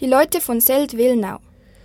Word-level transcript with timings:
Die 0.00 0.06
Leute 0.06 0.40
von 0.40 0.60
Seld-Wilnau. 0.60 1.38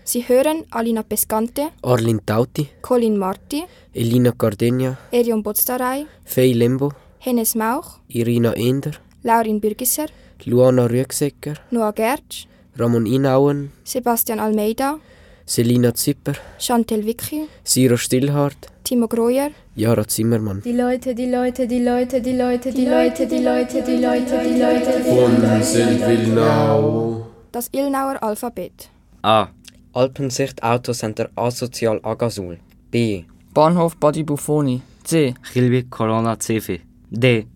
Sie 0.04 0.28
hören 0.28 0.66
Alina 0.72 1.04
Pescante, 1.04 1.68
Arlin 1.84 2.20
Tauti, 2.26 2.68
Colin 2.82 3.16
Marti, 3.16 3.64
Elina 3.94 4.34
Gardenia, 4.36 4.98
Erion 5.12 5.44
Bozdarei, 5.44 6.08
Fei 6.26 6.54
Lembo, 6.54 6.92
Hennes 7.20 7.54
Mauch, 7.54 8.00
Irina 8.08 8.54
Ender, 8.54 8.94
Laurin 9.22 9.62
Bürgisser, 9.62 10.08
Luana 10.46 10.88
Rüegsecker, 10.88 11.54
Noah 11.70 11.94
Gertsch, 11.94 12.48
Ramon 12.80 13.06
Inauen, 13.06 13.72
Sebastian 13.84 14.40
Almeida, 14.40 14.98
Selina 15.46 15.94
Zipper, 15.94 16.34
Chantel 16.58 17.06
Wicki, 17.06 17.48
Siro 17.64 17.96
Stillhardt, 17.96 18.70
Timo 18.84 19.08
Groyer, 19.08 19.52
Jara 19.76 20.08
Zimmermann. 20.08 20.64
Die 20.66 20.72
Leute, 20.72 21.14
die 21.14 21.30
Leute, 21.30 21.68
die 21.68 21.84
Leute, 21.84 22.20
die 22.20 22.34
Leute, 22.34 22.72
die 22.72 22.86
Leute, 22.88 23.28
die 23.28 23.38
Leute, 23.38 23.84
die 23.84 23.98
Leute, 23.98 24.42
die 24.44 24.60
Leute, 24.60 25.04
Von 25.04 25.62
Seldwilnau. 25.62 27.29
Das 27.52 27.70
Ilnauer 27.72 28.22
Alphabet. 28.22 28.90
A. 29.22 29.48
Alpensicht 29.94 30.62
Autocenter 30.64 31.30
Asozial 31.36 32.00
Agasul. 32.04 32.60
B. 32.92 33.24
Bahnhof 33.54 33.96
Badi 33.98 34.24
Buffoni. 34.24 34.82
C. 35.04 35.34
Gilby 35.54 35.84
Corona 35.90 36.38
Cefi. 36.40 36.82
D. 37.10 37.48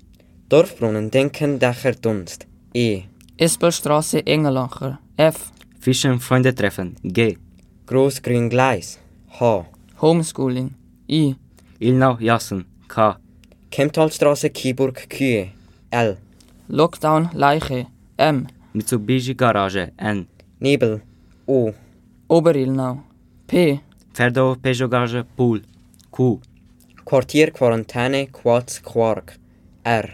Dorfbrunnen 0.50 1.10
Denken 1.10 1.60
Dächer 1.60 1.94
Dunst. 1.94 2.48
E. 2.74 3.04
Espelstraße 3.38 4.26
Engelacher. 4.26 5.00
F. 5.18 5.52
Fischen 5.80 6.20
Freunde 6.20 6.54
treffen. 6.56 6.96
G. 7.04 7.38
Großgrün 7.86 8.50
Gleis. 8.50 9.00
H. 9.40 9.66
Homeschooling. 10.02 10.74
I. 11.08 11.36
Ilnau 11.80 12.18
Jassen. 12.20 12.66
K. 12.88 13.18
Kemptalstraße 13.70 14.50
Kiburg 14.50 15.10
Kühe. 15.10 15.50
L. 15.92 16.18
Lockdown 16.68 17.30
Leiche. 17.34 17.88
M. 18.18 18.48
Mitsubishi 18.74 19.36
Garage. 19.36 19.92
N. 19.98 20.28
Nebel. 20.60 21.02
O. 21.48 21.74
Oberilnau. 22.30 22.98
P. 23.48 23.80
Ferdo 24.14 24.56
Peugeot 24.56 24.90
Garage. 24.90 25.24
Pool. 25.36 25.62
Q. 26.12 26.40
Quartier 27.06 27.52
Quarantäne 27.52 28.28
Quatz 28.32 28.82
Quark. 28.82 29.38
R. 29.86 30.10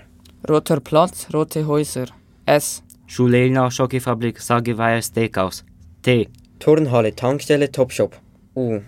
Roter 0.49 0.79
Platz, 0.79 1.27
Rote 1.33 1.63
Häuser. 1.67 2.07
S. 2.45 2.83
Schule 3.07 3.45
Ilnau 3.45 3.69
Schokifabrik 3.69 4.39
Sageweiher 4.39 5.01
Steakhouse. 5.01 5.63
T. 6.01 6.29
Turnhalle 6.59 7.15
Tankstelle 7.15 7.71
Topshop. 7.71 8.15
U. 8.55 8.81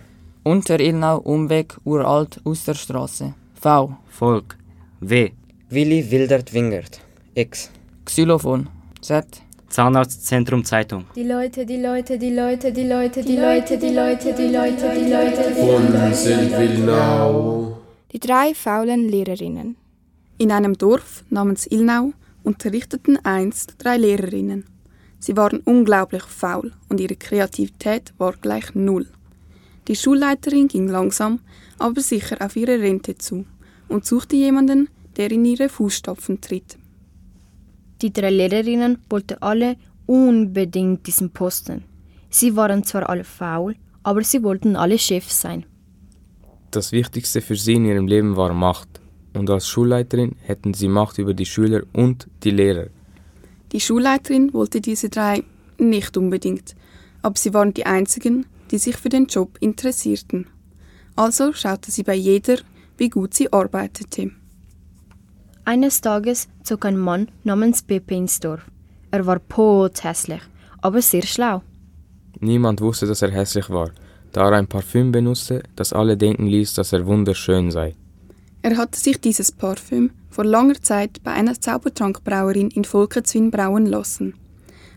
Unterilnau 0.44 1.18
Umweg 1.24 1.76
Uralt 1.84 2.40
Osterstraße. 2.44 3.34
V. 3.54 3.96
Volk. 4.18 4.56
W. 5.00 5.30
Willi 5.70 6.10
Wildert 6.10 6.52
Wingert. 6.52 7.00
X. 7.34 7.70
Xylophon. 8.04 8.68
Z. 9.02 9.42
Zahnarztzentrum 9.72 10.64
Zeitung. 10.66 11.06
Die 11.16 11.22
Leute, 11.22 11.64
die 11.64 11.78
Leute, 11.78 12.18
die 12.18 12.34
Leute, 12.34 12.70
die 12.72 12.86
Leute, 12.86 13.22
die 13.22 13.36
Leute, 13.36 13.78
die 13.78 13.88
Leute, 13.88 14.34
die 14.34 14.48
Leute, 14.48 14.92
die 14.94 15.10
Leute, 15.10 15.42
Von 15.54 16.12
Seldwilnau. 16.12 17.78
Die 18.12 18.20
drei 18.20 18.52
faulen 18.54 19.08
Lehrerinnen. 19.08 19.76
In 20.36 20.52
einem 20.52 20.76
Dorf 20.76 21.24
namens 21.30 21.66
Ilnau 21.66 22.12
unterrichteten 22.42 23.18
einst 23.24 23.76
drei 23.78 23.96
Lehrerinnen. 23.96 24.66
Sie 25.18 25.38
waren 25.38 25.60
unglaublich 25.60 26.24
faul 26.24 26.72
und 26.90 27.00
ihre 27.00 27.16
Kreativität 27.16 28.12
war 28.18 28.34
gleich 28.34 28.74
null. 28.74 29.06
Die 29.88 29.96
Schulleiterin 29.96 30.68
ging 30.68 30.88
langsam, 30.88 31.40
aber 31.78 32.02
sicher 32.02 32.36
auf 32.44 32.56
ihre 32.56 32.78
Rente 32.78 33.16
zu 33.16 33.46
und 33.88 34.04
suchte 34.04 34.36
jemanden, 34.36 34.90
der 35.16 35.30
in 35.30 35.46
ihre 35.46 35.70
Fußstapfen 35.70 36.42
tritt. 36.42 36.76
Die 38.02 38.12
drei 38.12 38.30
Lehrerinnen 38.30 38.98
wollten 39.08 39.40
alle 39.40 39.76
unbedingt 40.06 41.06
diesen 41.06 41.30
Posten. 41.30 41.84
Sie 42.30 42.56
waren 42.56 42.82
zwar 42.82 43.08
alle 43.08 43.22
faul, 43.22 43.76
aber 44.02 44.24
sie 44.24 44.42
wollten 44.42 44.74
alle 44.74 44.98
Chef 44.98 45.30
sein. 45.30 45.64
Das 46.72 46.90
Wichtigste 46.90 47.40
für 47.40 47.54
sie 47.54 47.74
in 47.74 47.84
ihrem 47.84 48.08
Leben 48.08 48.36
war 48.36 48.52
Macht. 48.52 49.00
Und 49.34 49.48
als 49.48 49.68
Schulleiterin 49.68 50.34
hätten 50.42 50.74
sie 50.74 50.88
Macht 50.88 51.18
über 51.18 51.32
die 51.32 51.46
Schüler 51.46 51.82
und 51.92 52.28
die 52.42 52.50
Lehrer. 52.50 52.88
Die 53.70 53.80
Schulleiterin 53.80 54.52
wollte 54.52 54.80
diese 54.80 55.08
drei 55.08 55.44
nicht 55.78 56.16
unbedingt, 56.16 56.74
aber 57.22 57.38
sie 57.38 57.54
waren 57.54 57.72
die 57.72 57.86
einzigen, 57.86 58.46
die 58.70 58.78
sich 58.78 58.96
für 58.96 59.08
den 59.10 59.26
Job 59.26 59.56
interessierten. 59.60 60.48
Also 61.14 61.52
schaute 61.52 61.90
sie 61.90 62.02
bei 62.02 62.14
jeder, 62.14 62.56
wie 62.98 63.08
gut 63.08 63.34
sie 63.34 63.52
arbeitete. 63.52 64.32
Eines 65.64 66.00
Tages 66.00 66.48
zog 66.64 66.84
ein 66.86 66.98
Mann 66.98 67.28
namens 67.44 67.82
Pepe 67.82 68.16
ins 68.16 68.40
Dorf. 68.40 68.62
Er 69.12 69.24
war 69.26 69.38
pothässlich, 69.38 70.42
aber 70.80 71.00
sehr 71.00 71.22
schlau. 71.22 71.62
Niemand 72.40 72.80
wusste, 72.80 73.06
dass 73.06 73.22
er 73.22 73.30
hässlich 73.30 73.70
war, 73.70 73.90
da 74.32 74.48
er 74.48 74.56
ein 74.56 74.66
Parfüm 74.66 75.12
benutzte, 75.12 75.62
das 75.76 75.92
alle 75.92 76.16
denken 76.16 76.46
ließ, 76.46 76.74
dass 76.74 76.92
er 76.92 77.06
wunderschön 77.06 77.70
sei. 77.70 77.94
Er 78.62 78.76
hatte 78.76 78.98
sich 78.98 79.20
dieses 79.20 79.52
Parfüm 79.52 80.10
vor 80.30 80.44
langer 80.44 80.82
Zeit 80.82 81.22
bei 81.22 81.32
einer 81.32 81.60
Zaubertrankbrauerin 81.60 82.70
in 82.70 82.84
Volketswin 82.84 83.50
brauen 83.50 83.86
lassen. 83.86 84.34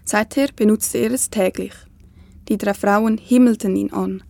Seither 0.04 0.48
benutzte 0.56 0.98
er 1.00 1.12
es 1.12 1.30
täglich. 1.30 1.74
Die 2.48 2.58
drei 2.58 2.74
Frauen 2.74 3.18
himmelten 3.18 3.75
ihn 3.75 3.92
an. 3.92 4.24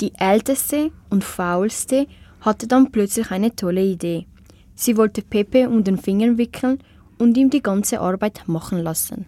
Die 0.00 0.12
älteste 0.18 0.90
und 1.08 1.24
faulste 1.24 2.06
hatte 2.40 2.66
dann 2.66 2.90
plötzlich 2.90 3.30
eine 3.30 3.54
tolle 3.54 3.82
Idee. 3.82 4.26
Sie 4.76 4.96
wollte 4.96 5.22
Pepe 5.22 5.68
um 5.68 5.82
den 5.82 5.98
Finger 5.98 6.38
wickeln 6.38 6.78
und 7.18 7.36
ihm 7.36 7.50
die 7.50 7.62
ganze 7.62 8.00
Arbeit 8.00 8.42
machen 8.46 8.78
lassen. 8.78 9.26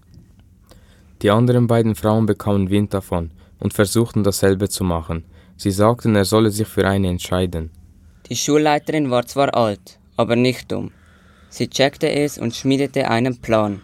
Die 1.23 1.31
anderen 1.31 1.67
beiden 1.67 1.95
Frauen 1.95 2.27
bekamen 2.27 2.71
Wind 2.71 2.95
davon 2.95 3.31
und 3.59 3.73
versuchten 3.73 4.23
dasselbe 4.23 4.69
zu 4.69 4.85
machen. 4.85 5.25
Sie 5.57 5.73
sagten, 5.73 6.15
er 6.15 6.25
solle 6.25 6.51
sich 6.51 6.69
für 6.69 6.87
eine 6.87 7.09
entscheiden. 7.09 7.71
Die 8.29 8.37
Schulleiterin 8.37 9.11
war 9.11 9.27
zwar 9.27 9.55
alt, 9.57 9.99
aber 10.17 10.37
nicht 10.37 10.71
dumm. 10.71 10.93
Sie 11.49 11.69
checkte 11.69 12.11
es 12.13 12.39
und 12.39 12.55
schmiedete 12.55 13.11
einen 13.11 13.39
Plan. 13.41 13.81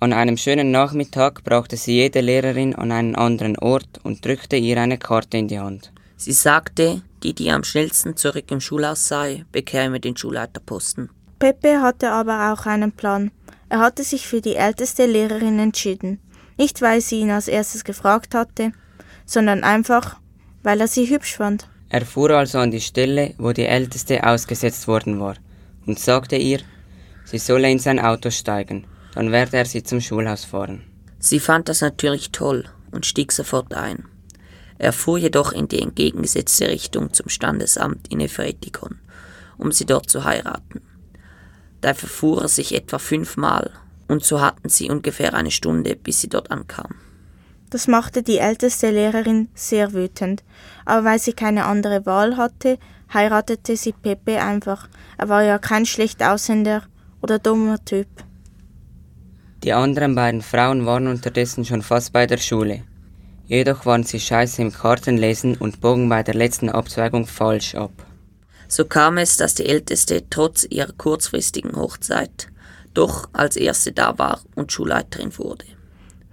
An 0.00 0.12
einem 0.12 0.36
schönen 0.36 0.70
Nachmittag 0.70 1.44
brachte 1.44 1.76
sie 1.76 1.94
jede 1.94 2.20
Lehrerin 2.20 2.74
an 2.74 2.92
einen 2.92 3.14
anderen 3.14 3.56
Ort 3.58 4.00
und 4.02 4.24
drückte 4.24 4.56
ihr 4.56 4.78
eine 4.78 4.98
Karte 4.98 5.38
in 5.38 5.48
die 5.48 5.58
Hand. 5.58 5.92
Sie 6.16 6.32
sagte, 6.32 7.02
die, 7.22 7.34
die 7.34 7.50
am 7.50 7.64
schnellsten 7.64 8.16
zurück 8.16 8.50
im 8.50 8.60
Schulhaus 8.60 9.08
sei, 9.08 9.44
bekäme 9.52 10.00
den 10.00 10.16
Schulleiterposten. 10.16 11.10
Pepe 11.38 11.80
hatte 11.80 12.10
aber 12.10 12.52
auch 12.52 12.66
einen 12.66 12.92
Plan. 12.92 13.30
Er 13.68 13.80
hatte 13.80 14.02
sich 14.02 14.26
für 14.26 14.40
die 14.40 14.56
älteste 14.56 15.06
Lehrerin 15.06 15.58
entschieden. 15.58 16.20
Nicht, 16.56 16.82
weil 16.82 17.00
sie 17.00 17.20
ihn 17.20 17.30
als 17.30 17.48
erstes 17.48 17.84
gefragt 17.84 18.34
hatte, 18.34 18.72
sondern 19.24 19.62
einfach, 19.62 20.16
weil 20.62 20.80
er 20.80 20.88
sie 20.88 21.08
hübsch 21.08 21.36
fand. 21.36 21.68
Er 21.90 22.04
fuhr 22.04 22.30
also 22.30 22.58
an 22.58 22.70
die 22.70 22.80
Stelle, 22.80 23.34
wo 23.38 23.52
die 23.52 23.66
Älteste 23.66 24.24
ausgesetzt 24.26 24.88
worden 24.88 25.20
war, 25.20 25.36
und 25.86 25.98
sagte 25.98 26.36
ihr, 26.36 26.60
sie 27.24 27.38
solle 27.38 27.70
in 27.70 27.78
sein 27.78 28.00
Auto 28.00 28.30
steigen, 28.30 28.86
dann 29.14 29.32
werde 29.32 29.56
er 29.56 29.64
sie 29.64 29.82
zum 29.82 30.00
Schulhaus 30.00 30.44
fahren. 30.44 30.82
Sie 31.18 31.40
fand 31.40 31.68
das 31.68 31.80
natürlich 31.80 32.30
toll 32.30 32.64
und 32.90 33.06
stieg 33.06 33.32
sofort 33.32 33.74
ein. 33.74 34.04
Er 34.78 34.92
fuhr 34.92 35.18
jedoch 35.18 35.52
in 35.52 35.68
die 35.68 35.82
entgegengesetzte 35.82 36.68
Richtung 36.68 37.12
zum 37.12 37.28
Standesamt 37.28 38.08
in 38.08 38.20
Efretikon, 38.20 39.00
um 39.58 39.72
sie 39.72 39.86
dort 39.86 40.08
zu 40.08 40.24
heiraten. 40.24 40.82
Da 41.80 41.94
verfuhr 41.94 42.42
er 42.42 42.48
sich 42.48 42.74
etwa 42.74 42.98
fünfmal, 42.98 43.72
und 44.06 44.24
so 44.24 44.40
hatten 44.40 44.68
sie 44.68 44.90
ungefähr 44.90 45.34
eine 45.34 45.50
Stunde, 45.50 45.96
bis 45.96 46.20
sie 46.20 46.28
dort 46.28 46.50
ankam. 46.50 46.94
Das 47.70 47.86
machte 47.86 48.22
die 48.22 48.38
älteste 48.38 48.90
Lehrerin 48.90 49.48
sehr 49.54 49.92
wütend, 49.92 50.42
aber 50.86 51.04
weil 51.04 51.18
sie 51.18 51.34
keine 51.34 51.66
andere 51.66 52.06
Wahl 52.06 52.36
hatte, 52.36 52.78
heiratete 53.12 53.76
sie 53.76 53.92
Pepe 53.92 54.40
einfach. 54.40 54.88
Er 55.18 55.28
war 55.28 55.42
ja 55.42 55.58
kein 55.58 55.84
schlecht 55.84 56.22
aussehender 56.22 56.82
oder 57.20 57.38
dummer 57.38 57.84
Typ. 57.84 58.08
Die 59.64 59.72
anderen 59.72 60.14
beiden 60.14 60.40
Frauen 60.40 60.86
waren 60.86 61.08
unterdessen 61.08 61.64
schon 61.64 61.82
fast 61.82 62.12
bei 62.12 62.26
der 62.26 62.38
Schule. 62.38 62.84
Jedoch 63.48 63.86
waren 63.86 64.04
sie 64.04 64.20
scheiße 64.20 64.60
im 64.60 64.72
Kartenlesen 64.72 65.56
und 65.56 65.80
bogen 65.80 66.08
bei 66.10 66.22
der 66.22 66.34
letzten 66.34 66.68
Abzweigung 66.68 67.26
falsch 67.26 67.74
ab. 67.74 67.92
So 68.68 68.84
kam 68.84 69.16
es, 69.16 69.38
dass 69.38 69.54
die 69.54 69.64
Älteste 69.64 70.24
trotz 70.28 70.66
ihrer 70.68 70.92
kurzfristigen 70.92 71.74
Hochzeit 71.74 72.48
doch 72.92 73.30
als 73.32 73.56
erste 73.56 73.92
da 73.92 74.18
war 74.18 74.40
und 74.54 74.70
Schulleiterin 74.70 75.36
wurde. 75.38 75.64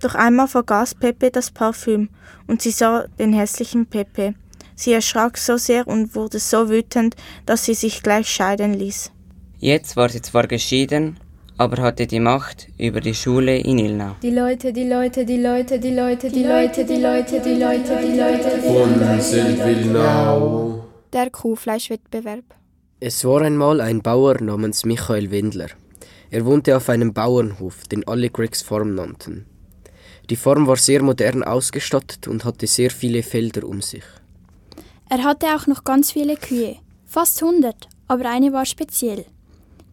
Doch 0.02 0.14
einmal 0.14 0.50
vergaß 0.50 0.96
Pepe 0.96 1.32
das 1.32 1.52
Parfüm 1.52 2.10
und 2.48 2.62
sie 2.62 2.72
sah 2.72 3.06
den 3.18 3.32
hässlichen 3.32 3.86
Pepe. 3.86 4.36
Sie 4.76 4.92
erschrak 4.92 5.38
so 5.38 5.56
sehr 5.56 5.88
und 5.88 6.16
wurde 6.16 6.40
so 6.40 6.70
wütend, 6.70 7.16
dass 7.46 7.64
sie 7.64 7.76
sich 7.76 8.04
gleich 8.04 8.28
scheiden 8.28 8.74
ließ. 8.74 9.12
Jetzt 9.58 9.96
war 9.96 10.10
sie 10.10 10.22
zwar 10.22 10.48
geschieden, 10.48 11.18
aber 11.58 11.82
hatte 11.82 12.06
die 12.06 12.20
Macht 12.20 12.68
über 12.78 13.00
die 13.02 13.14
Schule 13.14 13.58
in 13.58 13.80
Ilnau. 13.80 14.16
Die 14.22 14.30
Leute, 14.30 14.74
die 14.74 14.88
Leute, 14.88 15.26
die 15.26 15.42
Leute, 15.42 15.80
die 15.80 15.94
Leute, 15.94 16.30
die 16.30 16.44
Leute, 16.44 16.86
die 16.86 16.98
Leute, 16.98 17.42
die 17.42 17.56
Leute, 17.56 18.00
die 18.02 18.18
Leute. 18.18 18.62
Von 18.62 19.22
Seldwilnau. 19.22 20.86
Der 21.14 21.30
Kuhfleischwettbewerb. 21.30 22.46
Es 23.00 23.24
war 23.24 23.42
einmal 23.42 23.82
ein 23.82 24.02
Bauer 24.02 24.42
namens 24.42 24.86
Michael 24.86 25.32
Wendler. 25.32 25.70
Er 26.30 26.46
wohnte 26.46 26.76
auf 26.76 26.90
einem 26.90 27.14
Bauernhof, 27.14 27.84
den 27.88 28.06
alle 28.08 28.30
Gregs 28.30 28.62
Farm 28.62 28.96
nannten. 28.96 29.46
Die 30.30 30.36
Farm 30.36 30.68
war 30.68 30.78
sehr 30.78 31.04
modern 31.04 31.44
ausgestattet 31.44 32.28
und 32.28 32.44
hatte 32.44 32.68
sehr 32.68 32.90
viele 32.90 33.22
Felder 33.22 33.68
um 33.68 33.82
sich. 33.82 34.04
Er 35.08 35.24
hatte 35.24 35.48
auch 35.56 35.68
noch 35.68 35.84
ganz 35.84 36.12
viele 36.12 36.36
Kühe, 36.36 36.78
fast 37.06 37.42
100, 37.42 37.88
aber 38.08 38.30
eine 38.30 38.52
war 38.52 38.66
speziell. 38.66 39.26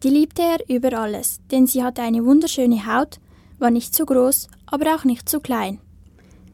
Die 0.03 0.09
liebte 0.09 0.41
er 0.41 0.59
über 0.67 0.99
alles, 0.99 1.39
denn 1.49 1.65
sie 1.65 1.81
hatte 1.81 2.01
eine 2.01 2.25
wunderschöne 2.25 2.85
Haut, 2.85 3.19
war 3.57 3.71
nicht 3.71 3.95
zu 3.95 4.05
groß, 4.05 4.49
aber 4.65 4.95
auch 4.95 5.05
nicht 5.05 5.29
zu 5.29 5.39
klein. 5.39 5.79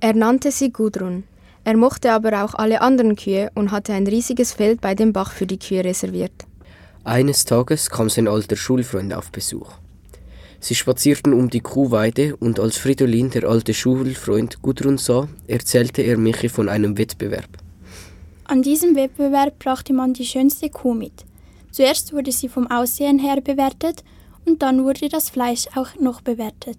Er 0.02 0.14
nannte 0.14 0.52
sie 0.52 0.72
Gudrun. 0.72 1.24
Er 1.64 1.76
mochte 1.76 2.12
aber 2.12 2.44
auch 2.44 2.54
alle 2.54 2.82
anderen 2.82 3.16
Kühe 3.16 3.50
und 3.56 3.72
hatte 3.72 3.94
ein 3.94 4.06
riesiges 4.06 4.54
Feld 4.54 4.82
bei 4.82 4.94
dem 4.94 5.14
Bach 5.14 5.32
für 5.32 5.48
die 5.48 5.58
Kühe 5.58 5.84
reserviert. 5.84 6.46
Eines 7.04 7.44
Tages 7.44 7.90
kam 7.90 8.10
sein 8.10 8.28
alter 8.28 8.56
Schulfreund 8.56 9.14
auf 9.14 9.32
Besuch. 9.32 9.72
Sie 10.60 10.76
spazierten 10.76 11.34
um 11.34 11.50
die 11.50 11.62
Kuhweide 11.62 12.36
und 12.36 12.60
als 12.60 12.78
Fridolin, 12.78 13.32
der 13.32 13.46
alte 13.46 13.74
Schulfreund, 13.74 14.62
Gudrun 14.62 15.00
sah, 15.00 15.28
erzählte 15.48 16.04
er 16.04 16.18
Michi 16.18 16.50
von 16.50 16.70
einem 16.70 17.00
Wettbewerb. 17.00 17.50
An 18.44 18.62
diesem 18.62 18.96
Wettbewerb 18.96 19.58
brachte 19.58 19.94
man 19.94 20.14
die 20.14 20.26
schönste 20.26 20.70
Kuh 20.70 20.94
mit. 20.94 21.26
Zuerst 21.72 22.14
wurde 22.14 22.32
sie 22.32 22.50
vom 22.50 22.70
Aussehen 22.70 23.20
her 23.20 23.42
bewertet 23.42 24.04
und 24.46 24.62
dann 24.62 24.84
wurde 24.84 25.10
das 25.10 25.30
Fleisch 25.30 25.68
auch 25.76 25.96
noch 26.00 26.22
bewertet. 26.22 26.78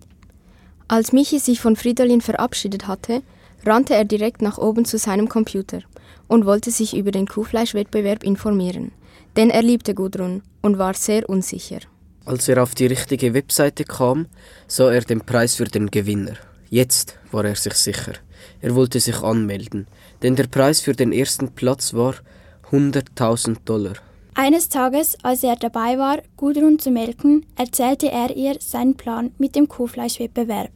Als 0.88 1.12
Michi 1.12 1.38
sich 1.38 1.60
von 1.60 1.76
Fridolin 1.76 2.20
verabschiedet 2.20 2.88
hatte, 2.88 3.22
rannte 3.64 3.94
er 3.94 4.04
direkt 4.04 4.42
nach 4.42 4.58
oben 4.58 4.84
zu 4.84 4.98
seinem 4.98 5.28
Computer 5.28 5.80
und 6.26 6.46
wollte 6.46 6.70
sich 6.70 6.96
über 6.96 7.10
den 7.10 7.26
Kuhfleischwettbewerb 7.26 8.24
informieren, 8.24 8.92
denn 9.36 9.50
er 9.50 9.62
liebte 9.62 9.94
Gudrun 9.94 10.42
und 10.62 10.78
war 10.78 10.94
sehr 10.94 11.28
unsicher. 11.28 11.80
Als 12.24 12.48
er 12.48 12.62
auf 12.62 12.74
die 12.74 12.86
richtige 12.86 13.34
Webseite 13.34 13.84
kam, 13.84 14.26
sah 14.66 14.90
er 14.92 15.02
den 15.02 15.20
Preis 15.20 15.54
für 15.54 15.64
den 15.64 15.90
Gewinner. 15.90 16.34
Jetzt 16.68 17.18
war 17.32 17.44
er 17.44 17.56
sich 17.56 17.74
sicher. 17.74 18.12
Er 18.60 18.74
wollte 18.74 19.00
sich 19.00 19.22
anmelden, 19.22 19.86
denn 20.22 20.36
der 20.36 20.46
Preis 20.46 20.80
für 20.80 20.92
den 20.92 21.12
ersten 21.12 21.50
Platz 21.52 21.94
war 21.94 22.14
100.000 22.70 23.58
Dollar. 23.64 23.94
Eines 24.42 24.70
Tages, 24.70 25.18
als 25.22 25.42
er 25.42 25.54
dabei 25.54 25.98
war, 25.98 26.22
Gudrun 26.38 26.78
zu 26.78 26.90
melken, 26.90 27.44
erzählte 27.58 28.10
er 28.10 28.34
ihr 28.34 28.56
seinen 28.58 28.94
Plan 28.96 29.32
mit 29.36 29.54
dem 29.54 29.68
Kuhfleischwettbewerb. 29.68 30.70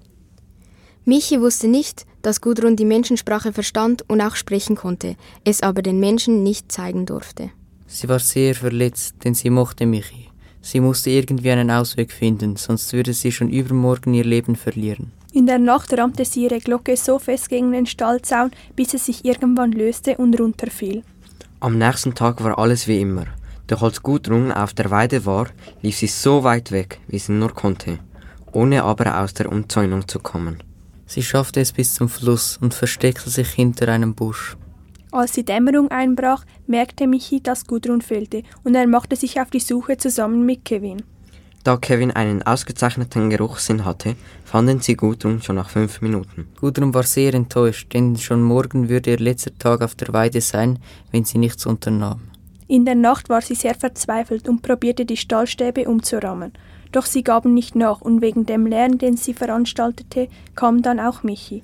Michi 1.07 1.41
wusste 1.41 1.67
nicht, 1.67 2.05
dass 2.21 2.43
Gudrun 2.43 2.77
die 2.77 2.85
Menschensprache 2.85 3.55
verstand 3.55 4.05
und 4.07 4.21
auch 4.21 4.37
sprechen 4.37 4.77
konnte, 4.77 5.17
es 5.45 5.63
aber 5.63 5.81
den 5.81 5.99
Menschen 5.99 6.43
nicht 6.43 6.71
zeigen 6.71 7.07
durfte. 7.07 7.53
Sie 7.87 8.07
war 8.07 8.19
sehr 8.19 8.55
verletzt, 8.55 9.15
denn 9.25 9.33
sie 9.33 9.49
mochte 9.49 9.87
Michi. 9.87 10.29
Sie 10.61 10.81
musste 10.81 11.09
irgendwie 11.09 11.51
einen 11.51 11.71
Ausweg 11.71 12.13
finden, 12.13 12.57
sonst 12.57 12.93
würde 12.93 13.15
sie 13.15 13.33
schon 13.33 13.49
übermorgen 13.49 14.13
ihr 14.13 14.25
Leben 14.25 14.57
verlieren. 14.57 15.11
In 15.33 15.47
der 15.47 15.59
Nacht 15.59 15.91
rammte 15.97 16.27
sie 16.27 16.43
ihre 16.43 16.59
Glocke 16.59 16.99
so 16.99 17.19
fest 17.19 17.49
gegen 17.49 17.73
den 17.73 17.87
Stallzaun, 17.87 18.51
bis 18.77 18.93
es 18.93 19.07
sich 19.07 19.25
irgendwann 19.25 19.73
löste 19.73 20.19
und 20.19 20.39
runterfiel. 20.39 21.03
Am 21.61 21.79
nächsten 21.79 22.15
Tag 22.15 22.45
war 22.45 22.59
alles 22.59 22.87
wie 22.89 23.01
immer. 23.01 23.25
Doch 23.67 23.83
als 23.83 24.03
Gudrun 24.03 24.53
auf 24.53 24.75
der 24.75 24.91
Weide 24.91 25.25
war, 25.25 25.49
lief 25.83 25.97
sie 25.97 26.07
so 26.07 26.45
weit 26.45 26.71
weg, 26.71 27.01
wie 27.09 27.19
sie 27.19 27.33
nur 27.33 27.55
konnte, 27.55 27.99
ohne 28.53 28.85
aber 28.85 29.21
aus 29.21 29.35
der 29.35 29.51
Umzäunung 29.51 30.07
zu 30.07 30.19
kommen. 30.19 30.63
Sie 31.07 31.23
schaffte 31.23 31.61
es 31.61 31.73
bis 31.73 31.95
zum 31.95 32.09
Fluss 32.09 32.59
und 32.61 32.75
versteckte 32.75 33.31
sich 33.31 33.51
hinter 33.51 33.89
einem 33.89 34.15
Busch. 34.15 34.57
Als 35.13 35.33
die 35.33 35.45
Dämmerung 35.45 35.91
einbrach, 35.91 36.45
merkte 36.67 37.07
Michi, 37.07 37.41
dass 37.41 37.67
Gudrun 37.67 38.03
fehlte, 38.03 38.43
und 38.65 38.75
er 38.75 38.87
machte 38.89 39.15
sich 39.15 39.41
auf 39.41 39.49
die 39.49 39.61
Suche 39.61 39.97
zusammen 39.97 40.45
mit 40.45 40.65
Kevin. 40.65 41.03
Da 41.63 41.79
Kevin 41.79 42.11
einen 42.11 42.43
ausgezeichneten 42.43 43.31
Geruchssinn 43.31 43.87
hatte, 43.87 44.17
fanden 44.45 44.81
sie 44.81 44.97
Gudrun 44.97 45.41
schon 45.41 45.57
nach 45.57 45.71
fünf 45.71 46.03
Minuten. 46.03 46.49
Gudrun 46.61 46.93
war 46.93 47.05
sehr 47.05 47.33
enttäuscht, 47.33 47.95
denn 47.95 48.17
schon 48.17 48.43
morgen 48.43 48.91
würde 48.91 49.13
ihr 49.13 49.19
letzter 49.19 49.57
Tag 49.57 49.83
auf 49.83 49.95
der 49.95 50.13
Weide 50.13 50.43
sein, 50.43 50.79
wenn 51.11 51.25
sie 51.25 51.39
nichts 51.39 51.65
unternahm. 51.65 52.21
In 52.67 52.85
der 52.85 52.95
Nacht 52.95 53.29
war 53.29 53.43
sie 53.43 53.55
sehr 53.55 53.75
verzweifelt 53.75 54.49
und 54.49 54.63
probierte 54.63 55.05
die 55.05 55.17
Stallstäbe 55.17 55.87
umzurammen. 55.89 56.53
Doch 56.93 57.07
sie 57.07 57.23
gaben 57.23 57.53
nicht 57.53 57.77
nach 57.77 58.01
und 58.01 58.23
wegen 58.23 58.47
dem 58.47 58.67
Lärm, 58.67 58.99
den 58.99 59.17
sie 59.17 59.35
veranstaltete, 59.35 60.29
kam 60.55 60.81
dann 60.81 61.01
auch 61.01 61.23
Michi. 61.23 61.63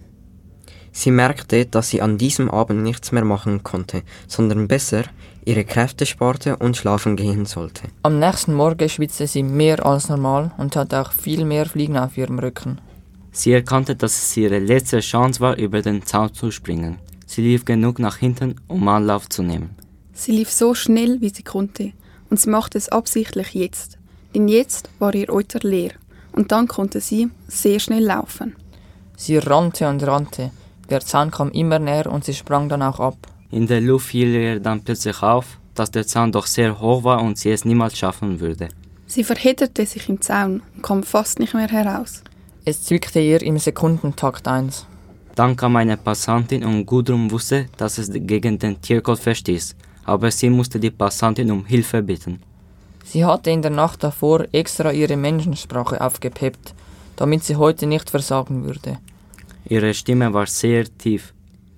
Sie 0.93 1.11
merkte, 1.11 1.67
dass 1.67 1.91
sie 1.91 2.02
an 2.02 2.19
diesem 2.19 2.50
Abend 2.50 2.82
nichts 2.82 3.12
mehr 3.12 3.25
machen 3.25 3.62
konnte, 3.62 4.02
sondern 4.26 4.67
besser 4.67 5.05
ihre 5.44 5.64
Kräfte 5.64 6.05
sparte 6.05 6.56
und 6.56 6.76
schlafen 6.76 7.17
gehen 7.17 7.47
sollte. 7.47 7.82
Am 8.02 8.19
nächsten 8.19 8.55
Morgen 8.55 8.88
schwitzte 8.88 9.26
sie 9.26 9.43
mehr 9.43 9.87
als 9.87 10.08
normal 10.08 10.52
und 10.58 10.76
hatte 10.76 11.00
auch 11.00 11.12
viel 11.12 11.44
mehr 11.44 11.67
Fliegen 11.67 11.97
auf 11.97 12.17
ihrem 12.19 12.38
Rücken. 12.38 12.81
Sie 13.32 13.52
erkannte, 13.52 13.94
dass 13.94 14.23
es 14.23 14.37
ihre 14.37 14.58
letzte 14.58 15.00
Chance 15.00 15.41
war, 15.41 15.56
über 15.56 15.81
den 15.81 16.05
Zaun 16.05 16.35
zu 16.35 16.50
springen. 16.50 16.99
Sie 17.26 17.43
lief 17.43 17.64
genug 17.64 18.00
nach 18.00 18.17
hinten, 18.17 18.56
um 18.67 18.87
Anlauf 18.88 19.29
zu 19.29 19.43
nehmen. 19.43 19.76
Sie 20.20 20.32
lief 20.32 20.52
so 20.52 20.75
schnell, 20.75 21.22
wie 21.22 21.31
sie 21.31 21.43
konnte, 21.43 21.93
und 22.28 22.38
sie 22.38 22.50
machte 22.50 22.76
es 22.76 22.90
absichtlich 22.90 23.55
jetzt, 23.55 23.96
denn 24.34 24.49
jetzt 24.49 24.90
war 24.99 25.14
ihr 25.14 25.31
Euter 25.31 25.61
leer, 25.67 25.93
und 26.32 26.52
dann 26.52 26.69
konnte 26.69 27.00
sie 27.00 27.31
sehr 27.49 27.81
schnell 27.81 28.05
laufen. 28.05 28.55
Sie 29.17 29.38
rannte 29.38 29.88
und 29.88 30.06
rannte, 30.06 30.50
der 30.90 31.00
Zaun 31.00 31.31
kam 31.31 31.50
immer 31.52 31.78
näher 31.78 32.12
und 32.12 32.26
sie 32.26 32.34
sprang 32.34 32.69
dann 32.69 32.82
auch 32.82 33.00
ab. 33.00 33.17
In 33.50 33.67
der 33.67 33.81
Luft 33.81 34.08
fiel 34.08 34.28
ihr 34.34 34.61
dann 34.61 34.84
plötzlich 34.84 35.22
auf, 35.22 35.58
dass 35.75 35.90
der 35.90 36.06
Zaun 36.06 36.32
doch 36.32 36.44
sehr 36.44 36.78
hoch 36.78 37.02
war 37.02 37.23
und 37.23 37.38
sie 37.38 37.52
es 37.52 37.64
niemals 37.64 37.96
schaffen 37.96 38.40
würde. 38.40 38.69
Sie 39.06 39.25
verhedderte 39.25 39.87
sich 39.87 40.06
im 40.11 40.20
Zaun 40.20 40.62
und 40.76 40.82
kam 40.82 41.02
fast 41.02 41.38
nicht 41.38 41.55
mehr 41.55 41.69
heraus. 41.69 42.23
Es 42.66 42.82
zwickte 42.82 43.20
ihr 43.20 43.40
im 43.40 43.56
Sekundentakt 43.56 44.46
eins. 44.46 44.84
Dann 45.34 45.56
kam 45.56 45.76
eine 45.76 45.96
Passantin 45.96 46.62
und 46.62 46.84
Gudrun 46.84 47.31
wusste, 47.31 47.69
dass 47.78 47.96
es 47.96 48.11
gegen 48.12 48.58
den 48.58 48.82
Tiercode 48.82 49.19
verstieß, 49.19 49.76
aber 50.05 50.31
sie 50.31 50.50
musste 50.50 50.81
die 50.81 50.91
Passantin 50.91 51.50
um 51.50 51.64
Hilfe 51.64 52.02
bitten. 52.02 52.43
Sie 53.05 53.25
hatte 53.25 53.50
in 53.50 53.62
der 53.62 53.70
Nacht 53.70 54.02
davor 54.05 54.47
extra 54.52 54.93
ihre 54.93 55.17
Menschensprache 55.17 56.00
aufgepeppt, 56.00 56.75
damit 57.17 57.44
sie 57.44 57.56
heute 57.56 57.87
nicht 57.87 58.11
versagen 58.11 58.64
würde. 58.64 58.99
Ihre 59.69 59.94
Stimme 59.94 60.32
war 60.32 60.47
sehr 60.47 60.85
tief. 60.99 61.32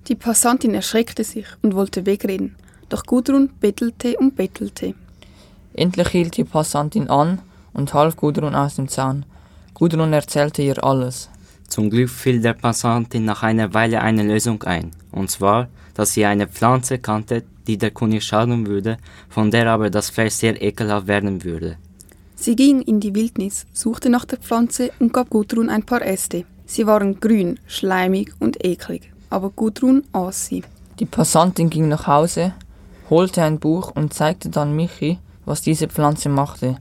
Die 0.07 0.15
Passantin 0.15 0.73
erschreckte 0.73 1.23
sich 1.23 1.45
und 1.61 1.75
wollte 1.75 2.05
wegreden, 2.05 2.55
doch 2.89 3.05
Gudrun 3.05 3.49
bettelte 3.59 4.17
und 4.17 4.35
bettelte. 4.35 4.93
Endlich 5.73 6.09
hielt 6.09 6.37
die 6.37 6.43
Passantin 6.43 7.09
an 7.09 7.39
und 7.73 7.93
half 7.93 8.15
Gudrun 8.15 8.53
aus 8.53 8.75
dem 8.75 8.87
Zaun. 8.87 9.25
Gudrun 9.73 10.13
erzählte 10.13 10.61
ihr 10.61 10.83
alles. 10.83 11.29
Zum 11.73 11.89
Glück 11.89 12.11
fiel 12.11 12.39
der 12.39 12.53
Passantin 12.53 13.25
nach 13.25 13.41
einer 13.41 13.73
Weile 13.73 13.99
eine 13.99 14.21
Lösung 14.21 14.61
ein, 14.61 14.91
und 15.11 15.31
zwar, 15.31 15.69
dass 15.95 16.13
sie 16.13 16.23
eine 16.23 16.45
Pflanze 16.45 16.99
kannte, 16.99 17.41
die 17.65 17.79
der 17.79 17.89
Kuh 17.89 18.05
nicht 18.05 18.27
schaden 18.27 18.67
würde, 18.67 18.97
von 19.27 19.49
der 19.49 19.71
aber 19.71 19.89
das 19.89 20.11
Fleisch 20.11 20.35
sehr 20.35 20.61
ekelhaft 20.61 21.07
werden 21.07 21.43
würde. 21.43 21.77
Sie 22.35 22.55
ging 22.55 22.83
in 22.83 22.99
die 22.99 23.15
Wildnis, 23.15 23.65
suchte 23.73 24.11
nach 24.11 24.25
der 24.25 24.37
Pflanze 24.37 24.91
und 24.99 25.13
gab 25.13 25.31
Gudrun 25.31 25.69
ein 25.69 25.81
paar 25.81 26.03
Äste. 26.03 26.45
Sie 26.67 26.85
waren 26.85 27.19
grün, 27.19 27.59
schleimig 27.65 28.31
und 28.39 28.63
eklig, 28.63 29.11
aber 29.31 29.49
Gudrun 29.49 30.03
aß 30.11 30.45
sie. 30.45 30.63
Die 30.99 31.07
Passantin 31.07 31.71
ging 31.71 31.87
nach 31.87 32.05
Hause, 32.05 32.53
holte 33.09 33.41
ein 33.41 33.57
Buch 33.57 33.89
und 33.95 34.13
zeigte 34.13 34.49
dann 34.49 34.75
Michi, 34.75 35.17
was 35.43 35.63
diese 35.63 35.87
Pflanze 35.87 36.29
machte. 36.29 36.77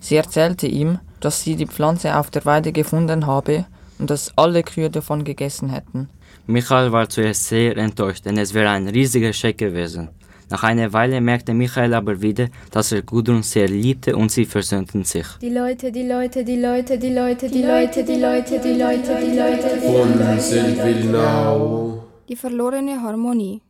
Sie 0.00 0.16
erzählte 0.16 0.66
ihm, 0.66 0.98
dass 1.20 1.44
sie 1.44 1.54
die 1.54 1.68
Pflanze 1.68 2.18
auf 2.18 2.30
der 2.32 2.44
Weide 2.44 2.72
gefunden 2.72 3.28
habe 3.28 3.66
und 4.02 4.10
dass 4.10 4.36
alle 4.36 4.64
Kühe 4.64 4.90
davon 4.90 5.22
gegessen 5.22 5.70
hätten. 5.70 6.08
Michael 6.48 6.90
war 6.90 7.08
zuerst 7.08 7.46
sehr 7.46 7.76
enttäuscht, 7.76 8.26
denn 8.26 8.36
es 8.36 8.52
wäre 8.52 8.70
ein 8.70 8.88
riesiger 8.88 9.32
Scheck 9.32 9.58
gewesen. 9.58 10.08
Nach 10.50 10.64
einer 10.64 10.92
Weile 10.92 11.20
merkte 11.20 11.54
Michael 11.54 11.94
aber 11.94 12.20
wieder, 12.20 12.48
dass 12.72 12.90
er 12.90 13.02
Gudrun 13.02 13.44
sehr 13.44 13.68
liebte 13.68 14.16
und 14.16 14.32
sie 14.32 14.44
versöhnten 14.44 15.04
sich. 15.04 15.26
Die 15.40 15.50
Leute, 15.50 15.92
die 15.92 16.02
Leute, 16.02 16.44
die 16.44 16.56
Leute, 16.56 16.98
die 16.98 17.12
Leute, 17.12 17.48
die 17.48 17.62
Leute, 17.62 18.02
die 18.02 18.20
Leute, 18.20 18.60
die 18.60 18.74
Leute, 18.74 19.12
die 19.24 19.38
Leute, 19.38 19.68
von 19.80 20.40
Seldwilnau. 20.40 22.04
Die 22.28 22.36
verlorene 22.36 23.00
Harmonie. 23.00 23.62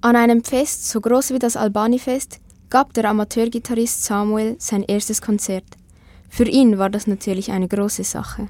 An 0.00 0.14
einem 0.14 0.44
Fest, 0.44 0.88
so 0.88 1.00
groß 1.00 1.34
wie 1.34 1.40
das 1.40 1.56
Albani-Fest, 1.56 2.38
gab 2.70 2.94
der 2.94 3.10
Amateurgitarrist 3.10 4.04
Samuel 4.04 4.54
sein 4.60 4.84
erstes 4.84 5.20
Konzert. 5.20 5.64
Für 6.30 6.48
ihn 6.48 6.78
war 6.78 6.88
das 6.88 7.08
natürlich 7.08 7.50
eine 7.50 7.66
große 7.66 8.04
Sache. 8.04 8.48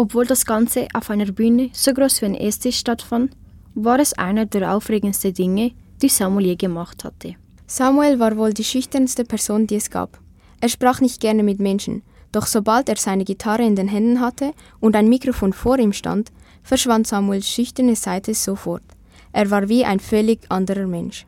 Obwohl 0.00 0.26
das 0.26 0.46
Ganze 0.46 0.86
auf 0.94 1.10
einer 1.10 1.32
Bühne 1.32 1.70
so 1.72 1.92
groß 1.92 2.22
wie 2.22 2.26
ein 2.26 2.36
Esstisch 2.36 2.78
stattfand, 2.78 3.32
war 3.74 3.98
es 3.98 4.12
einer 4.12 4.46
der 4.46 4.72
aufregendsten 4.72 5.34
Dinge, 5.34 5.72
die 6.00 6.08
Samuel 6.08 6.46
je 6.46 6.54
gemacht 6.54 7.02
hatte. 7.02 7.34
Samuel 7.66 8.20
war 8.20 8.36
wohl 8.36 8.54
die 8.54 8.62
schüchternste 8.62 9.24
Person, 9.24 9.66
die 9.66 9.74
es 9.74 9.90
gab. 9.90 10.20
Er 10.60 10.68
sprach 10.68 11.00
nicht 11.00 11.20
gerne 11.20 11.42
mit 11.42 11.58
Menschen, 11.58 12.02
doch 12.30 12.46
sobald 12.46 12.88
er 12.88 12.96
seine 12.96 13.24
Gitarre 13.24 13.64
in 13.64 13.74
den 13.74 13.88
Händen 13.88 14.20
hatte 14.20 14.52
und 14.78 14.94
ein 14.94 15.08
Mikrofon 15.08 15.52
vor 15.52 15.80
ihm 15.80 15.92
stand, 15.92 16.30
verschwand 16.62 17.08
Samuels 17.08 17.48
schüchterne 17.48 17.96
Seite 17.96 18.34
sofort. 18.34 18.84
Er 19.32 19.50
war 19.50 19.68
wie 19.68 19.84
ein 19.84 19.98
völlig 19.98 20.48
anderer 20.48 20.86
Mensch. 20.86 21.26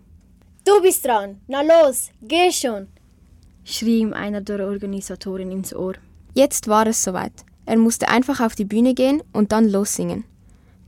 Du 0.64 0.80
bist 0.80 1.04
dran, 1.04 1.40
na 1.48 1.62
los, 1.62 2.10
geh 2.22 2.52
schon, 2.52 2.86
schrie 3.64 3.98
ihm 3.98 4.12
einer 4.12 4.42
der 4.42 4.64
Organisatoren 4.64 5.50
ins 5.50 5.74
Ohr. 5.74 5.94
Jetzt 6.34 6.68
war 6.68 6.86
es 6.86 7.02
soweit. 7.02 7.44
Er 7.66 7.76
musste 7.78 8.08
einfach 8.08 8.40
auf 8.40 8.54
die 8.54 8.64
Bühne 8.64 8.94
gehen 8.94 9.22
und 9.32 9.52
dann 9.52 9.68
lossingen. 9.68 10.24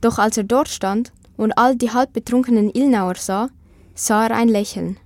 Doch 0.01 0.19
als 0.19 0.37
er 0.37 0.43
dort 0.43 0.69
stand 0.69 1.13
und 1.37 1.57
all 1.57 1.75
die 1.75 1.91
halb 1.91 2.13
betrunkenen 2.13 2.69
Ilnauer 2.73 3.15
sah, 3.15 3.49
sah 3.95 4.25
er 4.27 4.35
ein 4.35 4.49
Lächeln. 4.49 4.97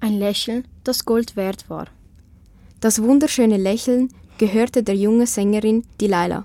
Ein 0.00 0.18
Lächeln, 0.18 0.66
das 0.84 1.04
Gold 1.04 1.36
wert 1.36 1.68
war. 1.70 1.86
Das 2.80 3.02
wunderschöne 3.02 3.56
Lächeln 3.56 4.10
gehörte 4.38 4.82
der 4.82 4.94
jungen 4.94 5.26
Sängerin 5.26 5.84
Delilah. 6.00 6.44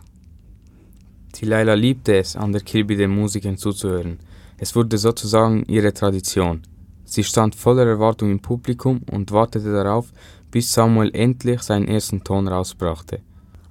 Delilah 1.40 1.76
liebte 1.76 2.16
es, 2.18 2.36
an 2.36 2.52
der 2.52 2.62
Kirby 2.62 2.96
den 2.96 3.12
Musikern 3.12 3.58
zuzuhören. 3.58 4.20
Es 4.58 4.76
wurde 4.76 4.98
sozusagen 4.98 5.64
ihre 5.68 5.94
Tradition. 5.94 6.62
Sie 7.06 7.24
stand 7.24 7.56
voller 7.56 7.86
Erwartung 7.86 8.32
im 8.32 8.40
Publikum 8.40 9.02
und 9.12 9.32
wartete 9.32 9.72
darauf, 9.72 10.12
bis 10.50 10.72
Samuel 10.72 11.12
endlich 11.14 11.62
seinen 11.62 11.88
ersten 11.88 12.24
Ton 12.24 12.48
rausbrachte. 12.48 13.22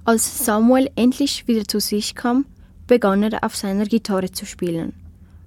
Als 0.05 0.45
Samuel 0.45 0.89
endlich 0.97 1.47
wieder 1.47 1.65
zu 1.65 1.79
sich 1.79 2.13
kam, 2.13 2.45
begann 2.87 3.23
er 3.23 3.41
auf 3.41 3.55
seiner 3.55 3.85
Gitarre 3.85 4.29
zu 4.29 4.45
spielen. 4.45 4.91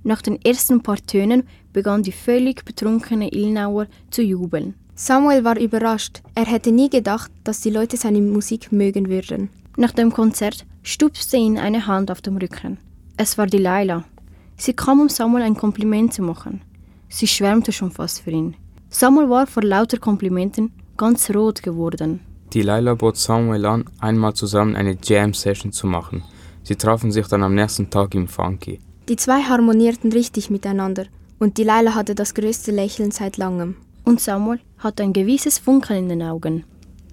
Nach 0.02 0.22
den 0.22 0.40
ersten 0.42 0.82
paar 0.82 0.96
Tönen 0.96 1.42
begann 1.74 2.02
die 2.02 2.12
völlig 2.12 2.64
betrunkene 2.64 3.34
Ilnauer 3.34 3.86
zu 4.10 4.22
jubeln. 4.22 4.74
Samuel 4.94 5.44
war 5.44 5.60
überrascht. 5.60 6.22
Er 6.34 6.46
hätte 6.46 6.72
nie 6.72 6.88
gedacht, 6.88 7.30
dass 7.44 7.60
die 7.60 7.68
Leute 7.68 7.98
seine 7.98 8.22
Musik 8.22 8.72
mögen 8.72 9.10
würden. 9.10 9.50
Nach 9.76 9.92
dem 9.92 10.10
Konzert 10.10 10.64
stupste 10.82 11.36
ihn 11.36 11.58
eine 11.58 11.86
Hand 11.86 12.10
auf 12.10 12.22
dem 12.22 12.38
Rücken. 12.38 12.78
Es 13.18 13.36
war 13.36 13.46
Delilah. 13.46 14.04
Sie 14.56 14.72
kam, 14.72 15.00
um 15.00 15.10
Samuel 15.10 15.42
ein 15.42 15.56
Kompliment 15.56 16.14
zu 16.14 16.22
machen. 16.22 16.62
Sie 17.10 17.26
schwärmte 17.26 17.72
schon 17.72 17.90
fast 17.90 18.22
für 18.22 18.30
ihn. 18.30 18.56
Samuel 18.88 19.28
war 19.28 19.46
vor 19.46 19.64
lauter 19.64 19.98
Komplimenten 19.98 20.72
ganz 20.96 21.28
rot 21.28 21.62
geworden. 21.62 22.20
Delilah 22.54 22.94
bot 22.94 23.16
Samuel 23.16 23.66
an, 23.66 23.84
einmal 24.00 24.34
zusammen 24.34 24.76
eine 24.76 24.96
Jam-Session 25.02 25.72
zu 25.72 25.86
machen. 25.86 26.22
Sie 26.62 26.76
trafen 26.76 27.12
sich 27.12 27.26
dann 27.26 27.42
am 27.42 27.54
nächsten 27.54 27.90
Tag 27.90 28.14
im 28.14 28.28
Funky. 28.28 28.80
Die 29.08 29.16
zwei 29.16 29.42
harmonierten 29.42 30.12
richtig 30.12 30.50
miteinander 30.50 31.06
und 31.38 31.58
Delilah 31.58 31.94
hatte 31.94 32.14
das 32.14 32.34
größte 32.34 32.72
Lächeln 32.72 33.10
seit 33.10 33.36
langem. 33.36 33.76
Und 34.04 34.20
Samuel 34.20 34.60
hatte 34.78 35.02
ein 35.02 35.12
gewisses 35.12 35.58
Funkeln 35.58 36.04
in 36.04 36.08
den 36.08 36.22
Augen. 36.22 36.64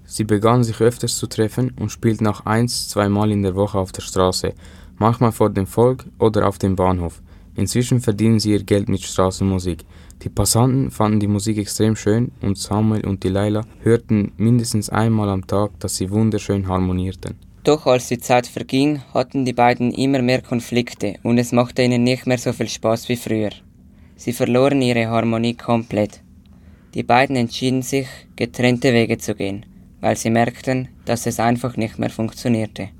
Sie 0.06 0.24
begannen 0.24 0.64
sich 0.64 0.80
öfters 0.80 1.16
zu 1.16 1.26
treffen 1.26 1.72
und 1.80 1.90
spielten 1.90 2.26
auch 2.26 2.46
eins, 2.46 2.88
zweimal 2.88 3.30
in 3.30 3.42
der 3.42 3.54
Woche 3.54 3.78
auf 3.78 3.90
der 3.90 4.02
Straße, 4.02 4.52
manchmal 4.98 5.32
vor 5.32 5.50
dem 5.50 5.66
Volk 5.66 6.04
oder 6.18 6.46
auf 6.46 6.58
dem 6.58 6.76
Bahnhof. 6.76 7.22
Inzwischen 7.56 8.00
verdienen 8.00 8.38
sie 8.38 8.52
ihr 8.52 8.62
Geld 8.62 8.88
mit 8.88 9.02
Straßenmusik. 9.02 9.84
Die 10.22 10.28
Passanten 10.30 10.90
fanden 10.90 11.20
die 11.20 11.26
Musik 11.26 11.58
extrem 11.58 11.96
schön 11.96 12.32
und 12.40 12.56
Samuel 12.56 13.06
und 13.06 13.24
Delilah 13.24 13.64
hörten 13.82 14.32
mindestens 14.36 14.88
einmal 14.88 15.28
am 15.28 15.46
Tag, 15.46 15.78
dass 15.80 15.96
sie 15.96 16.10
wunderschön 16.10 16.66
harmonierten. 16.68 17.34
Doch 17.64 17.86
als 17.86 18.08
die 18.08 18.18
Zeit 18.18 18.46
verging, 18.46 19.02
hatten 19.12 19.44
die 19.44 19.54
beiden 19.54 19.92
immer 19.92 20.20
mehr 20.20 20.42
Konflikte 20.42 21.14
und 21.22 21.38
es 21.38 21.52
machte 21.52 21.82
ihnen 21.82 22.04
nicht 22.04 22.26
mehr 22.26 22.38
so 22.38 22.52
viel 22.52 22.68
Spaß 22.68 23.08
wie 23.08 23.16
früher. 23.16 23.50
Sie 24.16 24.32
verloren 24.32 24.82
ihre 24.82 25.08
Harmonie 25.08 25.54
komplett. 25.54 26.20
Die 26.94 27.02
beiden 27.02 27.36
entschieden 27.36 27.82
sich, 27.82 28.06
getrennte 28.36 28.92
Wege 28.92 29.18
zu 29.18 29.34
gehen, 29.34 29.66
weil 30.00 30.16
sie 30.16 30.30
merkten, 30.30 30.88
dass 31.06 31.26
es 31.26 31.40
einfach 31.40 31.76
nicht 31.76 31.98
mehr 31.98 32.10
funktionierte. 32.10 32.90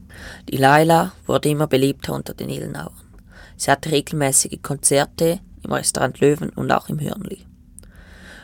Die 0.48 0.56
Laila 0.56 1.12
wurde 1.26 1.50
immer 1.50 1.66
beliebter 1.66 2.14
unter 2.14 2.34
den 2.34 2.48
Ilnauern. 2.48 2.92
Sie 3.56 3.70
hatte 3.70 3.92
regelmäßige 3.92 4.58
Konzerte 4.62 5.40
im 5.64 5.72
Restaurant 5.72 6.20
Löwen 6.20 6.50
und 6.50 6.70
auch 6.70 6.88
im 6.88 7.00
Hörnli. 7.00 7.46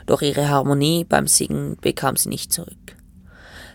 Doch 0.07 0.23
ihre 0.23 0.49
Harmonie 0.49 1.05
beim 1.05 1.27
Singen 1.27 1.77
bekam 1.81 2.17
sie 2.17 2.29
nicht 2.29 2.53
zurück. 2.53 2.97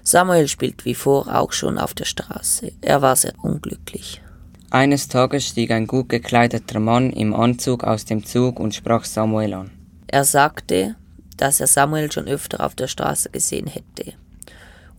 Samuel 0.04 0.48
spielt 0.48 0.86
wie 0.86 0.96
vor 0.96 1.34
auch 1.34 1.52
schon 1.52 1.78
auf 1.78 1.94
der 1.94 2.06
Straße. 2.06 2.72
Er 2.82 3.02
war 3.02 3.16
sehr 3.16 3.34
unglücklich. 3.42 4.22
Eines 4.70 5.08
Tages 5.08 5.48
stieg 5.48 5.72
ein 5.72 5.88
gut 5.88 6.10
gekleideter 6.10 6.80
Mann 6.80 7.12
im 7.12 7.34
Anzug 7.34 7.84
aus 7.84 8.06
dem 8.06 8.26
Zug 8.26 8.60
und 8.60 8.76
sprach 8.76 9.06
Samuel 9.06 9.54
an. 9.54 9.72
Er 10.08 10.26
sagte, 10.26 10.96
dass 11.38 11.60
er 11.60 11.68
Samuel 11.68 12.12
schon 12.12 12.28
öfter 12.28 12.66
auf 12.66 12.76
der 12.76 12.88
Straße 12.88 13.30
gesehen 13.30 13.68
hätte 13.68 14.14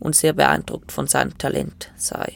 und 0.00 0.16
sehr 0.16 0.32
beeindruckt 0.32 0.92
von 0.92 1.06
seinem 1.06 1.36
Talent 1.38 1.90
sei. 1.96 2.32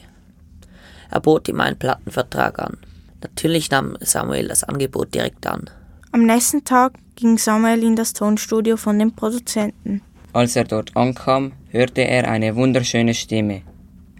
Er 1.09 1.19
bot 1.19 1.47
ihm 1.47 1.59
einen 1.59 1.77
Plattenvertrag 1.77 2.59
an. 2.59 2.77
Natürlich 3.21 3.69
nahm 3.69 3.97
Samuel 3.99 4.47
das 4.47 4.63
Angebot 4.63 5.13
direkt 5.13 5.45
an. 5.45 5.69
Am 6.13 6.25
nächsten 6.25 6.65
Tag 6.65 6.95
ging 7.15 7.37
Samuel 7.37 7.83
in 7.83 7.95
das 7.95 8.11
Tonstudio 8.11 8.75
von 8.75 8.99
dem 8.99 9.13
Produzenten. 9.13 10.01
Als 10.33 10.57
er 10.57 10.65
dort 10.65 10.97
ankam, 10.97 11.53
hörte 11.69 12.01
er 12.01 12.27
eine 12.27 12.53
wunderschöne 12.57 13.13
Stimme. 13.13 13.61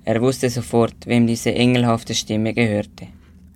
Er 0.06 0.22
wusste 0.22 0.50
sofort, 0.50 0.96
wem 1.06 1.28
diese 1.28 1.54
engelhafte 1.54 2.16
Stimme 2.16 2.54
gehörte. 2.54 3.08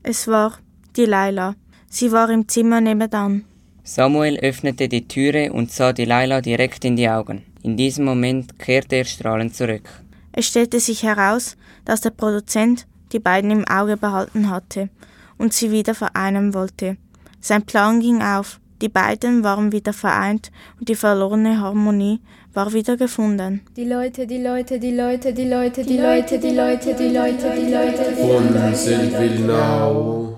Es 0.03 0.27
war 0.27 0.57
Delilah. 0.97 1.55
Sie 1.89 2.11
war 2.11 2.29
im 2.29 2.45
Zimmer 2.49 2.81
nebenan. 2.81 3.45
Samuel 3.83 4.37
öffnete 4.39 4.89
die 4.89 5.07
Türe 5.07 5.53
und 5.53 5.71
sah 5.71 5.93
Delilah 5.93 6.41
direkt 6.41 6.83
in 6.83 6.97
die 6.97 7.07
Augen. 7.07 7.43
In 7.63 7.77
diesem 7.77 8.03
Moment 8.03 8.59
kehrte 8.59 8.97
er 8.97 9.05
strahlend 9.05 9.55
zurück. 9.55 9.87
Es 10.33 10.47
stellte 10.47 10.81
sich 10.81 11.03
heraus, 11.03 11.55
dass 11.85 12.01
der 12.01 12.09
Produzent 12.09 12.85
die 13.13 13.19
beiden 13.19 13.49
im 13.51 13.65
Auge 13.65 13.95
behalten 13.95 14.49
hatte 14.49 14.89
und 15.37 15.53
sie 15.53 15.71
wieder 15.71 15.95
vereinen 15.95 16.53
wollte. 16.53 16.97
Sein 17.47 17.61
Plan 17.61 17.99
ging 17.99 18.23
auf. 18.23 18.59
Die 18.81 18.89
beiden 18.89 19.43
waren 19.43 19.71
wieder 19.71 19.93
vereint 19.93 20.51
und 20.79 20.89
die 20.89 20.95
verlorene 20.95 21.61
Harmonie 21.61 22.19
war 22.55 22.73
wieder 22.73 22.97
gefunden. 22.97 23.61
Die 23.77 23.85
Leute, 23.85 24.25
die 24.25 24.41
Leute, 24.41 24.79
die 24.79 24.95
Leute, 24.95 25.31
die 25.31 25.47
Leute, 25.47 25.83
die 25.83 25.99
Leute, 25.99 26.39
die 26.39 26.55
Leute, 26.55 26.95
die 26.95 27.11
Leute, 27.11 27.53
die 27.55 27.71
Leute, 27.71 28.05
die 28.15 28.15
Leute. 28.15 28.15
Von 28.15 28.73
Seldwyl 28.73 29.39
now. 29.41 30.34